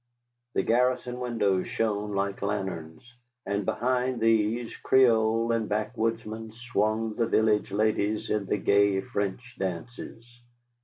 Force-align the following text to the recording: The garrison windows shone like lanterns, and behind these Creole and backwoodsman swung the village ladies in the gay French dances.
The 0.55 0.63
garrison 0.63 1.19
windows 1.19 1.67
shone 1.67 2.15
like 2.15 2.41
lanterns, 2.41 3.03
and 3.45 3.65
behind 3.65 4.19
these 4.19 4.75
Creole 4.77 5.51
and 5.51 5.69
backwoodsman 5.69 6.53
swung 6.53 7.13
the 7.13 7.27
village 7.27 7.69
ladies 7.71 8.31
in 8.31 8.47
the 8.47 8.57
gay 8.57 9.01
French 9.01 9.57
dances. 9.59 10.25